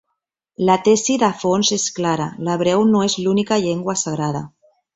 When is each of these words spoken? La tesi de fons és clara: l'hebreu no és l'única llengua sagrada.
La 0.69 0.77
tesi 0.87 1.17
de 1.23 1.29
fons 1.43 1.71
és 1.77 1.85
clara: 1.99 2.27
l'hebreu 2.49 2.85
no 2.95 3.05
és 3.11 3.19
l'única 3.27 3.61
llengua 3.67 3.97
sagrada. 4.07 4.47